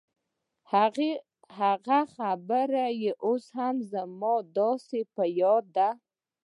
هغه 1.63 1.99
خبرې 2.15 2.89
اوس 3.25 3.45
هم 3.57 3.75
زما 3.91 4.33
داسې 4.57 4.99
په 5.15 5.23
ياد 5.39 5.65
دي. 5.77 5.89